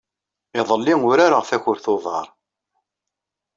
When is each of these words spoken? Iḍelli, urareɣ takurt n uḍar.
Iḍelli, 0.59 0.93
urareɣ 1.07 1.43
takurt 1.49 1.85
n 1.89 1.91
uḍar. 1.93 2.27